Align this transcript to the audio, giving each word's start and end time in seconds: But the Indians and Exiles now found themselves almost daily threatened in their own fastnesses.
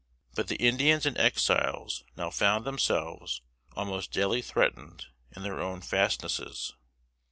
But 0.33 0.47
the 0.47 0.55
Indians 0.55 1.05
and 1.05 1.15
Exiles 1.15 2.03
now 2.17 2.31
found 2.31 2.65
themselves 2.65 3.43
almost 3.73 4.09
daily 4.11 4.41
threatened 4.41 5.05
in 5.35 5.43
their 5.43 5.61
own 5.61 5.81
fastnesses. 5.81 6.73